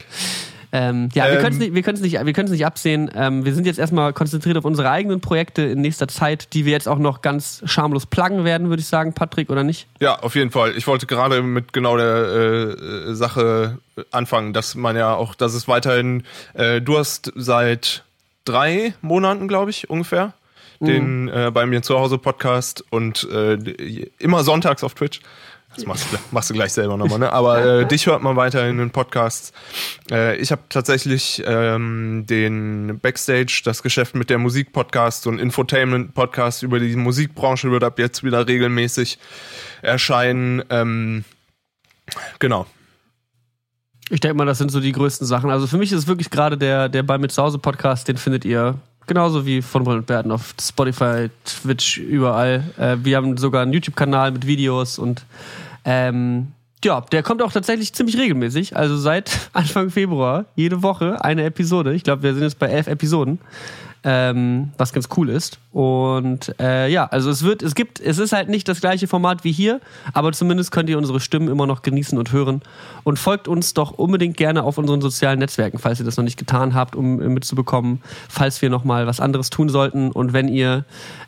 Ähm, 0.74 1.10
ja, 1.12 1.26
ähm, 1.26 1.32
wir 1.32 1.40
können 1.40 1.52
es 1.52 1.58
nicht, 1.58 1.74
wir 1.74 2.24
nicht, 2.24 2.36
wir 2.36 2.44
nicht 2.44 2.66
absehen. 2.66 3.10
Ähm, 3.14 3.44
wir 3.44 3.54
sind 3.54 3.66
jetzt 3.66 3.78
erstmal 3.78 4.14
konzentriert 4.14 4.56
auf 4.56 4.64
unsere 4.64 4.90
eigenen 4.90 5.20
Projekte 5.20 5.62
in 5.62 5.82
nächster 5.82 6.08
Zeit, 6.08 6.54
die 6.54 6.64
wir 6.64 6.72
jetzt 6.72 6.88
auch 6.88 6.98
noch 6.98 7.20
ganz 7.20 7.62
schamlos 7.66 8.06
pluggen 8.06 8.44
werden, 8.44 8.70
würde 8.70 8.80
ich 8.80 8.88
sagen, 8.88 9.12
Patrick, 9.12 9.50
oder 9.50 9.64
nicht? 9.64 9.86
Ja, 10.00 10.18
auf 10.20 10.34
jeden 10.34 10.50
Fall. 10.50 10.74
Ich 10.76 10.86
wollte 10.86 11.06
gerade 11.06 11.42
mit 11.42 11.74
genau 11.74 11.98
der 11.98 12.06
äh, 12.06 13.14
Sache 13.14 13.78
anfangen, 14.10 14.54
dass 14.54 14.74
man 14.74 14.96
ja 14.96 15.14
auch, 15.14 15.34
dass 15.34 15.52
es 15.52 15.68
weiterhin, 15.68 16.24
äh, 16.54 16.80
du 16.80 16.98
hast 16.98 17.30
seit 17.36 18.04
drei 18.46 18.94
Monaten, 19.02 19.48
glaube 19.48 19.70
ich, 19.70 19.90
ungefähr, 19.90 20.32
den 20.80 21.24
mhm. 21.24 21.28
äh, 21.28 21.50
bei 21.50 21.66
mir 21.66 21.82
zu 21.82 21.98
Hause 21.98 22.16
Podcast 22.16 22.82
und 22.90 23.28
äh, 23.30 23.54
immer 24.18 24.42
sonntags 24.42 24.82
auf 24.82 24.94
Twitch 24.94 25.20
Das 25.74 25.86
machst 25.86 26.12
du, 26.12 26.18
machst 26.30 26.50
du 26.50 26.54
gleich 26.54 26.72
selber 26.72 26.96
nochmal, 26.96 27.18
ne? 27.18 27.32
Aber 27.32 27.80
äh, 27.80 27.86
dich 27.86 28.06
hört 28.06 28.22
man 28.22 28.36
weiterhin 28.36 28.78
in 28.78 28.90
Podcasts. 28.90 29.52
Äh, 30.10 30.36
ich 30.36 30.52
habe 30.52 30.62
tatsächlich 30.68 31.42
ähm, 31.46 32.24
den 32.28 32.98
Backstage, 33.00 33.62
das 33.64 33.82
Geschäft 33.82 34.14
mit 34.14 34.28
der 34.28 34.38
Musik-Podcast 34.38 35.26
und 35.26 35.38
Infotainment-Podcast 35.38 36.62
über 36.62 36.78
die 36.78 36.94
Musikbranche 36.96 37.70
wird 37.70 37.84
ab 37.84 37.98
jetzt 37.98 38.22
wieder 38.22 38.46
regelmäßig 38.46 39.18
erscheinen. 39.80 40.62
Ähm, 40.68 41.24
genau. 42.38 42.66
Ich 44.10 44.20
denke 44.20 44.36
mal, 44.36 44.44
das 44.44 44.58
sind 44.58 44.70
so 44.70 44.80
die 44.80 44.92
größten 44.92 45.26
Sachen. 45.26 45.50
Also 45.50 45.66
für 45.66 45.78
mich 45.78 45.90
ist 45.90 46.00
es 46.00 46.06
wirklich 46.06 46.28
gerade 46.28 46.58
der, 46.58 46.90
der 46.90 47.02
bei 47.02 47.16
mit 47.16 47.32
zu 47.32 47.42
Hause 47.42 47.58
Podcast, 47.58 48.08
den 48.08 48.18
findet 48.18 48.44
ihr 48.44 48.78
genauso 49.06 49.46
wie 49.46 49.62
von 49.62 49.86
und 49.86 50.06
Berten 50.06 50.30
auf 50.30 50.54
Spotify, 50.60 51.30
Twitch, 51.44 51.98
überall. 51.98 52.64
Äh, 52.78 52.96
wir 53.02 53.16
haben 53.16 53.36
sogar 53.36 53.62
einen 53.62 53.72
YouTube-Kanal 53.72 54.32
mit 54.32 54.46
Videos 54.46 54.98
und 54.98 55.24
ähm, 55.84 56.52
ja, 56.84 57.00
der 57.00 57.22
kommt 57.22 57.42
auch 57.42 57.52
tatsächlich 57.52 57.92
ziemlich 57.92 58.18
regelmäßig. 58.18 58.76
Also 58.76 58.96
seit 58.96 59.30
Anfang 59.52 59.90
Februar 59.90 60.46
jede 60.56 60.82
Woche 60.82 61.24
eine 61.24 61.44
Episode. 61.44 61.94
Ich 61.94 62.04
glaube, 62.04 62.22
wir 62.22 62.34
sind 62.34 62.42
jetzt 62.42 62.58
bei 62.58 62.68
elf 62.68 62.86
Episoden 62.86 63.38
ähm, 64.04 64.72
was 64.78 64.92
ganz 64.92 65.08
cool 65.16 65.28
ist. 65.28 65.58
Und 65.72 66.54
äh, 66.60 66.88
ja, 66.88 67.06
also 67.06 67.30
es 67.30 67.44
wird, 67.44 67.62
es 67.62 67.74
gibt, 67.74 68.00
es 68.00 68.18
ist 68.18 68.32
halt 68.32 68.48
nicht 68.48 68.68
das 68.68 68.80
gleiche 68.80 69.06
Format 69.06 69.44
wie 69.44 69.52
hier, 69.52 69.80
aber 70.12 70.32
zumindest 70.32 70.72
könnt 70.72 70.88
ihr 70.90 70.98
unsere 70.98 71.20
Stimmen 71.20 71.48
immer 71.48 71.66
noch 71.66 71.82
genießen 71.82 72.18
und 72.18 72.32
hören. 72.32 72.62
Und 73.04 73.18
folgt 73.18 73.48
uns 73.48 73.74
doch 73.74 73.92
unbedingt 73.92 74.36
gerne 74.36 74.64
auf 74.64 74.78
unseren 74.78 75.00
sozialen 75.00 75.38
Netzwerken, 75.38 75.78
falls 75.78 76.00
ihr 76.00 76.04
das 76.04 76.16
noch 76.16 76.24
nicht 76.24 76.38
getan 76.38 76.74
habt, 76.74 76.96
um 76.96 77.16
mitzubekommen, 77.16 78.02
falls 78.28 78.60
wir 78.60 78.70
noch 78.70 78.84
mal 78.84 79.06
was 79.06 79.20
anderes 79.20 79.50
tun 79.50 79.68
sollten. 79.68 80.10
Und 80.10 80.32
wenn 80.32 80.48
ihr 80.48 80.84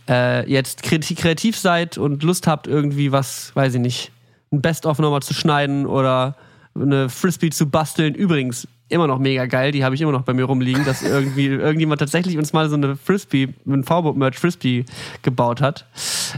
äh, 0.09 0.49
jetzt 0.51 0.83
kreativ 0.83 1.57
seid 1.57 1.97
und 1.97 2.23
Lust 2.23 2.47
habt, 2.47 2.67
irgendwie 2.67 3.13
was, 3.13 3.53
weiß 3.55 3.75
ich 3.75 3.81
nicht, 3.81 4.13
ein 4.55 4.63
Best-of 4.63 4.99
nochmal 4.99 5.23
zu 5.23 5.35
schneiden 5.35 5.87
oder 5.87 6.37
eine 6.75 7.09
Frisbee 7.09 7.51
zu 7.51 7.69
basteln. 7.69 8.15
Übrigens, 8.15 8.67
immer 8.89 9.07
noch 9.07 9.19
mega 9.19 9.47
geil, 9.47 9.73
die 9.73 9.85
habe 9.85 9.95
ich 9.95 10.01
immer 10.01 10.13
noch 10.13 10.23
bei 10.23 10.33
mir 10.35 10.45
rumliegen, 10.45 10.85
dass 10.85 11.03
irgendwie 11.03 11.47
irgendjemand 11.47 12.01
tatsächlich 12.01 12.39
uns 12.39 12.53
mal 12.53 12.69
so 12.69 12.77
eine 12.77 12.97
Frisbee, 12.97 13.55
ein 13.67 13.85
V-Boot-Merch 13.85 14.39
Frisbee 14.39 14.85
gebaut 15.23 15.61
hat. 15.61 15.87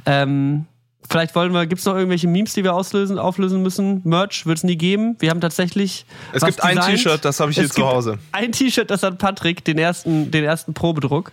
Ähm, 0.04 0.66
vielleicht 1.08 1.34
wollen 1.34 1.52
wir, 1.52 1.66
gibt 1.66 1.80
es 1.80 1.86
noch 1.86 1.94
irgendwelche 1.94 2.28
Memes, 2.28 2.54
die 2.54 2.64
wir 2.64 2.74
auslösen, 2.74 3.18
auflösen 3.18 3.62
müssen? 3.62 4.00
Merch 4.04 4.46
wird 4.46 4.58
es 4.58 4.64
nie 4.64 4.76
geben. 4.76 5.16
Wir 5.18 5.30
haben 5.30 5.40
tatsächlich. 5.40 6.06
Es 6.32 6.44
gibt 6.44 6.58
designt. 6.58 6.80
ein 6.80 6.96
T-Shirt, 6.96 7.24
das 7.24 7.40
habe 7.40 7.50
ich 7.50 7.58
hier 7.58 7.70
zu 7.70 7.86
Hause. 7.86 8.18
Ein 8.32 8.52
T-Shirt, 8.52 8.90
das 8.90 9.02
hat 9.02 9.18
Patrick, 9.18 9.64
den 9.64 9.78
ersten, 9.78 10.30
den 10.30 10.44
ersten 10.44 10.74
Probedruck. 10.74 11.32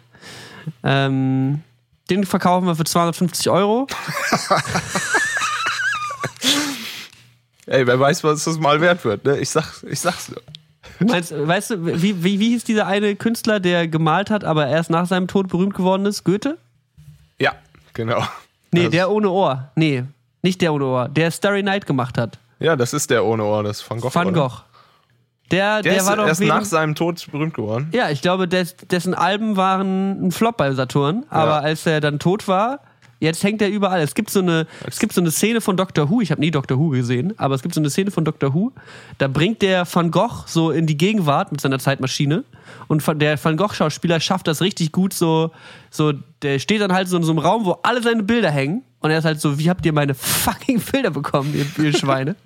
Ähm, 0.84 1.62
den 2.10 2.26
verkaufen 2.26 2.68
wir 2.68 2.76
für 2.76 2.84
250 2.84 3.50
Euro. 3.50 3.88
Ey, 7.66 7.88
wer 7.88 8.00
weiß, 8.00 8.24
was 8.24 8.44
das 8.44 8.60
mal 8.60 8.82
wert 8.82 9.06
wird, 9.06 9.26
ne? 9.26 9.38
Ich, 9.40 9.50
sag, 9.50 9.84
ich 9.84 10.00
sag's 10.00 10.30
nur. 10.30 10.42
Meinst, 11.00 11.34
weißt 11.36 11.72
du, 11.72 11.86
wie, 12.02 12.24
wie, 12.24 12.40
wie 12.40 12.50
hieß 12.50 12.64
dieser 12.66 12.88
eine 12.88 13.16
Künstler, 13.16 13.60
der 13.60 13.88
gemalt 13.88 14.30
hat, 14.30 14.44
aber 14.44 14.68
erst 14.68 14.90
nach 14.90 15.08
seinem 15.08 15.28
Tod 15.28 15.48
berühmt 15.48 15.74
geworden 15.74 16.06
ist? 16.06 16.24
Goethe? 16.24 16.58
Ja, 17.40 17.54
genau. 17.94 18.24
Nee, 18.72 18.84
das 18.84 18.92
der 18.92 19.12
ohne 19.12 19.30
Ohr. 19.30 19.72
Nee, 19.76 20.04
nicht 20.42 20.62
der 20.62 20.74
ohne 20.74 20.86
Ohr. 20.86 21.10
Der 21.10 21.32
Starry 21.32 21.64
Night 21.64 21.86
gemacht 21.86 22.18
hat. 22.18 22.38
Ja, 22.60 22.76
das 22.76 22.94
ist 22.94 23.10
der 23.10 23.26
ohne 23.26 23.44
Ohr, 23.44 23.64
das 23.64 23.82
ist 23.82 23.90
Van 23.90 24.00
Gogh. 24.00 24.14
Van 24.14 24.34
Gogh. 24.34 24.64
Der, 25.52 25.82
der, 25.82 25.94
der 25.94 26.02
ist 26.02 26.08
war 26.08 26.16
doch 26.16 26.28
erst 26.28 26.42
nach 26.42 26.66
seinem 26.66 26.96
Tod 26.96 27.28
berühmt 27.32 27.54
geworden. 27.54 27.90
Ja, 27.94 28.10
ich 28.10 28.22
glaube, 28.22 28.48
des, 28.48 28.76
dessen 28.78 29.14
Alben 29.14 29.56
waren 29.56 30.28
ein 30.28 30.32
Flop 30.32 30.58
bei 30.58 30.72
Saturn, 30.74 31.26
aber 31.30 31.52
ja. 31.52 31.60
als 31.60 31.86
er 31.86 32.02
dann 32.02 32.20
tot 32.20 32.48
war, 32.48 32.80
Jetzt 33.24 33.42
hängt 33.42 33.62
er 33.62 33.70
überall. 33.70 34.02
Es 34.02 34.16
gibt 34.16 34.30
so 34.30 34.40
eine, 34.40 34.68
es 34.86 35.00
gibt 35.00 35.14
so 35.14 35.22
eine 35.22 35.32
Szene 35.32 35.62
von 35.62 35.78
Doctor 35.78 36.10
Who. 36.10 36.20
Ich 36.20 36.30
habe 36.30 36.42
nie 36.42 36.52
Doctor 36.52 36.78
Who 36.78 36.90
gesehen, 36.90 37.34
aber 37.38 37.56
es 37.56 37.62
gibt 37.62 37.74
so 37.74 37.80
eine 37.80 37.90
Szene 37.90 38.12
von 38.12 38.26
Doctor 38.26 38.54
Who. 38.54 38.74
Da 39.18 39.30
bringt 39.30 39.62
der 39.62 39.88
Van 39.90 40.12
Gogh 40.12 40.44
so 40.46 40.72
in 40.72 40.88
die 40.88 40.98
Gegenwart 40.98 41.54
mit 41.54 41.62
seiner 41.62 41.80
Zeitmaschine. 41.80 42.44
Und 42.90 43.02
der 43.22 43.42
Van 43.42 43.56
Gogh-Schauspieler 43.56 44.20
schafft 44.20 44.48
das 44.48 44.60
richtig 44.60 44.92
gut. 44.92 45.14
So, 45.14 45.52
so, 45.90 46.12
der 46.42 46.60
steht 46.60 46.82
dann 46.82 46.92
halt 46.92 47.08
so 47.08 47.16
in 47.16 47.24
so 47.24 47.32
einem 47.32 47.40
Raum, 47.40 47.64
wo 47.64 47.80
alle 47.84 48.04
seine 48.04 48.24
Bilder 48.24 48.52
hängen. 48.52 48.84
Und 49.00 49.12
er 49.12 49.20
ist 49.20 49.26
halt 49.26 49.40
so, 49.40 49.58
wie 49.58 49.70
habt 49.70 49.86
ihr 49.86 49.94
meine 49.94 50.16
fucking 50.16 50.82
Bilder 50.82 51.12
bekommen, 51.12 51.54
ihr, 51.56 51.84
ihr 51.84 51.94
Schweine? 51.94 52.36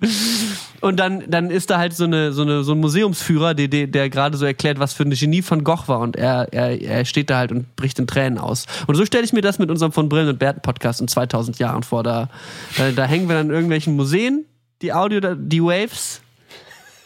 und 0.80 0.96
dann, 0.98 1.24
dann 1.28 1.50
ist 1.50 1.70
da 1.70 1.78
halt 1.78 1.94
so, 1.94 2.04
eine, 2.04 2.32
so, 2.32 2.42
eine, 2.42 2.62
so 2.62 2.72
ein 2.72 2.78
Museumsführer, 2.78 3.54
der, 3.54 3.68
der, 3.68 3.86
der 3.86 4.10
gerade 4.10 4.36
so 4.36 4.44
erklärt, 4.44 4.78
was 4.78 4.92
für 4.92 5.02
ein 5.02 5.10
Genie 5.10 5.42
von 5.42 5.64
Gogh 5.64 5.88
war. 5.88 6.00
Und 6.00 6.16
er, 6.16 6.52
er, 6.52 6.80
er 6.80 7.04
steht 7.04 7.30
da 7.30 7.38
halt 7.38 7.52
und 7.52 7.74
bricht 7.76 7.98
in 7.98 8.06
Tränen 8.06 8.38
aus. 8.38 8.66
Und 8.86 8.94
so 8.94 9.04
stelle 9.04 9.24
ich 9.24 9.32
mir 9.32 9.40
das 9.40 9.58
mit 9.58 9.70
unserem 9.70 9.92
von 9.92 10.08
Brillen 10.08 10.28
und 10.28 10.38
Berten 10.38 10.60
Podcast 10.62 11.00
in 11.00 11.08
2000 11.08 11.58
Jahren 11.58 11.82
vor. 11.82 12.02
Da, 12.02 12.28
da, 12.76 12.90
da 12.92 13.04
hängen 13.04 13.28
wir 13.28 13.36
dann 13.36 13.48
in 13.48 13.52
irgendwelchen 13.52 13.96
Museen, 13.96 14.44
die 14.82 14.92
Audio, 14.92 15.34
die 15.34 15.62
Waves. 15.62 16.20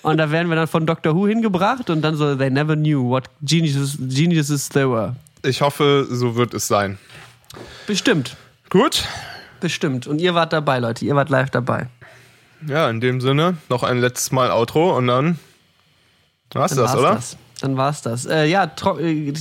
Und 0.02 0.18
da 0.18 0.30
werden 0.30 0.48
wir 0.48 0.56
dann 0.56 0.66
von 0.66 0.84
Doctor 0.84 1.14
Who 1.14 1.28
hingebracht 1.28 1.88
und 1.88 2.02
dann 2.02 2.16
so, 2.16 2.34
they 2.34 2.50
never 2.50 2.74
knew 2.74 3.08
what 3.08 3.24
geniuses, 3.40 3.96
geniuses 3.98 4.68
they 4.68 4.88
were. 4.88 5.14
Ich 5.44 5.60
hoffe, 5.60 6.06
so 6.10 6.36
wird 6.36 6.54
es 6.54 6.66
sein. 6.66 6.98
Bestimmt. 7.86 8.36
Gut, 8.68 9.04
Bestimmt. 9.62 10.08
Und 10.08 10.20
ihr 10.20 10.34
wart 10.34 10.52
dabei, 10.52 10.80
Leute. 10.80 11.04
Ihr 11.04 11.14
wart 11.14 11.30
live 11.30 11.48
dabei. 11.48 11.86
Ja, 12.69 12.88
in 12.90 13.00
dem 13.00 13.21
Sinne, 13.21 13.57
noch 13.69 13.83
ein 13.83 13.99
letztes 13.99 14.33
Mal 14.33 14.50
Outro 14.50 14.97
und 14.97 15.07
dann 15.07 15.38
war's 16.52 16.75
dann 16.75 16.85
das, 16.85 16.92
war's 16.92 17.00
oder? 17.00 17.14
Das. 17.14 17.37
Dann 17.61 17.76
war's 17.76 18.02
das. 18.02 18.26
Äh, 18.26 18.47
ja, 18.47 18.64
äh, 18.99 19.33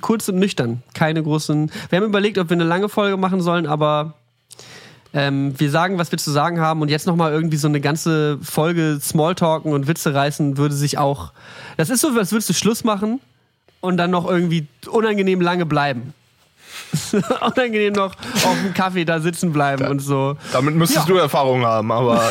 kurz 0.00 0.28
und 0.28 0.38
nüchtern. 0.38 0.82
Keine 0.94 1.22
großen. 1.22 1.70
Wir 1.90 1.98
haben 1.98 2.06
überlegt, 2.06 2.38
ob 2.38 2.50
wir 2.50 2.56
eine 2.56 2.64
lange 2.64 2.88
Folge 2.88 3.16
machen 3.16 3.40
sollen, 3.40 3.66
aber 3.66 4.14
ähm, 5.14 5.58
wir 5.58 5.70
sagen, 5.70 5.98
was 5.98 6.10
wir 6.10 6.18
zu 6.18 6.30
sagen 6.30 6.58
haben 6.58 6.80
und 6.82 6.88
jetzt 6.88 7.06
nochmal 7.06 7.32
irgendwie 7.32 7.58
so 7.58 7.68
eine 7.68 7.80
ganze 7.80 8.38
Folge 8.42 8.98
Smalltalken 9.00 9.72
und 9.72 9.86
Witze 9.86 10.12
reißen, 10.14 10.56
würde 10.56 10.74
sich 10.74 10.98
auch. 10.98 11.32
Das 11.76 11.90
ist 11.90 12.00
so, 12.00 12.08
als 12.08 12.32
würdest 12.32 12.48
du 12.48 12.54
Schluss 12.54 12.82
machen 12.82 13.20
und 13.80 13.96
dann 13.96 14.10
noch 14.10 14.28
irgendwie 14.28 14.66
unangenehm 14.90 15.40
lange 15.40 15.66
bleiben. 15.66 16.14
unangenehm 17.40 17.92
noch 17.94 18.14
auf 18.16 18.56
dem 18.62 18.74
Kaffee 18.74 19.04
da 19.04 19.20
sitzen 19.20 19.52
bleiben 19.52 19.84
da, 19.84 19.90
und 19.90 20.00
so. 20.00 20.36
Damit 20.52 20.74
müsstest 20.74 21.08
ja. 21.08 21.14
du 21.14 21.18
Erfahrung 21.18 21.64
haben, 21.64 21.90
aber. 21.90 22.22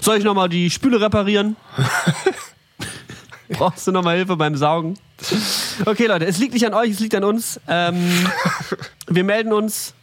Soll 0.00 0.18
ich 0.18 0.24
nochmal 0.24 0.48
die 0.48 0.70
Spüle 0.70 1.00
reparieren? 1.00 1.56
Brauchst 3.50 3.86
du 3.86 3.92
nochmal 3.92 4.16
Hilfe 4.16 4.36
beim 4.36 4.56
Saugen? 4.56 4.98
Okay, 5.84 6.06
Leute, 6.06 6.24
es 6.26 6.38
liegt 6.38 6.54
nicht 6.54 6.66
an 6.66 6.74
euch, 6.74 6.90
es 6.90 7.00
liegt 7.00 7.14
an 7.14 7.22
uns. 7.22 7.60
Ähm, 7.68 8.26
wir 9.06 9.24
melden 9.24 9.52
uns. 9.52 9.94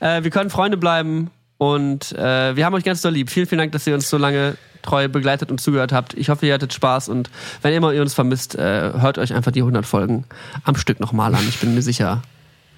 Äh, 0.00 0.22
wir 0.22 0.30
können 0.30 0.50
Freunde 0.50 0.76
bleiben. 0.76 1.30
Und 1.56 2.12
äh, 2.12 2.54
wir 2.54 2.64
haben 2.64 2.74
euch 2.74 2.84
ganz 2.84 3.02
doll 3.02 3.12
lieb. 3.12 3.30
Vielen, 3.30 3.46
vielen 3.46 3.58
Dank, 3.58 3.72
dass 3.72 3.86
ihr 3.86 3.94
uns 3.94 4.08
so 4.08 4.16
lange 4.16 4.56
treu 4.82 5.08
begleitet 5.08 5.50
und 5.50 5.60
zugehört 5.60 5.92
habt. 5.92 6.14
Ich 6.14 6.28
hoffe, 6.28 6.46
ihr 6.46 6.54
hattet 6.54 6.72
Spaß 6.72 7.08
und 7.08 7.30
wenn 7.62 7.74
immer 7.74 7.92
ihr 7.92 8.02
uns 8.02 8.14
vermisst, 8.14 8.54
äh, 8.54 8.92
hört 8.98 9.18
euch 9.18 9.32
einfach 9.34 9.52
die 9.52 9.60
100 9.60 9.86
Folgen 9.86 10.24
am 10.64 10.76
Stück 10.76 11.00
nochmal 11.00 11.34
an. 11.34 11.46
Ich 11.48 11.58
bin 11.58 11.74
mir 11.74 11.82
sicher, 11.82 12.22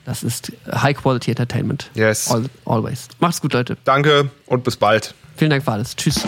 das 0.05 0.23
ist 0.23 0.53
High 0.71 0.97
Quality 0.97 1.31
Entertainment. 1.31 1.91
Yes. 1.95 2.31
All, 2.31 2.47
always. 2.65 3.09
Macht's 3.19 3.41
gut, 3.41 3.53
Leute. 3.53 3.77
Danke 3.85 4.31
und 4.47 4.65
bis 4.65 4.77
bald. 4.77 5.15
Vielen 5.37 5.51
Dank 5.51 5.65
für 5.65 5.73
alles. 5.73 5.97
Tschüss. 5.97 6.25